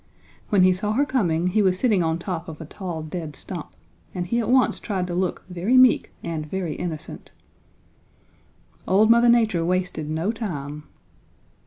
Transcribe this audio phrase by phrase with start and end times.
[0.49, 3.67] When he saw her coming he was sitting on top of a tall dead stump
[4.15, 7.29] and he at once tried to look very meek and very innocent.
[8.87, 10.85] "Old Mother Nature wasted no time.